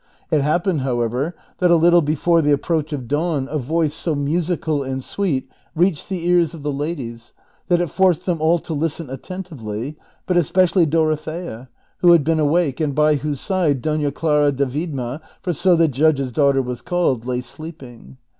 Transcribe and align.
It 0.31 0.41
happened, 0.41 0.81
however, 0.81 1.35
that 1.59 1.69
a 1.69 1.75
little 1.75 2.01
before 2.01 2.41
the 2.41 2.51
approach 2.51 2.91
of 2.91 3.07
dawn 3.07 3.47
a 3.51 3.59
voice 3.59 3.93
so 3.93 4.15
musical 4.15 4.81
and 4.81 5.03
sweet 5.03 5.47
reached 5.75 6.09
the 6.09 6.25
ears 6.25 6.55
of 6.55 6.63
the 6.63 6.71
ladies 6.71 7.33
that 7.67 7.79
it 7.79 7.91
forced 7.91 8.25
them 8.25 8.41
all 8.41 8.57
to 8.57 8.73
listen 8.73 9.11
attentively, 9.11 9.97
but 10.25 10.37
especially 10.37 10.87
Dorothea, 10.87 11.69
who 11.99 12.13
had 12.13 12.23
been 12.23 12.39
awake, 12.39 12.79
and 12.79 12.95
by 12.95 13.13
whose 13.13 13.39
side 13.39 13.83
Doila 13.83 14.11
Clara 14.15 14.51
de 14.51 14.65
Viedma, 14.65 15.21
for 15.43 15.53
so 15.53 15.75
the 15.75 15.87
judge's 15.87 16.31
daughter 16.31 16.63
was 16.63 16.81
called, 16.81 17.23
lay 17.27 17.41
sleeping. 17.41 18.17